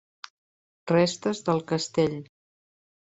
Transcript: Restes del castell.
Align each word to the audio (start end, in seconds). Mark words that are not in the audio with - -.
Restes 0.91 1.41
del 1.49 1.61
castell. 1.73 2.17